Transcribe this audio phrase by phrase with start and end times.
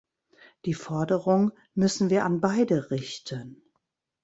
[0.65, 3.61] Die Forderung müssen wir an beide richten!